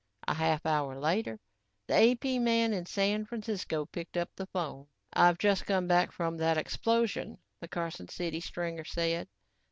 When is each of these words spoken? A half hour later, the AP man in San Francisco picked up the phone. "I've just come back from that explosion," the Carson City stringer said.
A 0.27 0.33
half 0.33 0.65
hour 0.65 0.97
later, 0.99 1.39
the 1.85 1.93
AP 1.93 2.41
man 2.41 2.73
in 2.73 2.87
San 2.87 3.23
Francisco 3.27 3.85
picked 3.85 4.17
up 4.17 4.31
the 4.35 4.47
phone. 4.47 4.87
"I've 5.13 5.37
just 5.37 5.67
come 5.67 5.85
back 5.87 6.11
from 6.11 6.37
that 6.37 6.57
explosion," 6.57 7.37
the 7.59 7.67
Carson 7.67 8.07
City 8.07 8.39
stringer 8.39 8.83
said. 8.83 9.27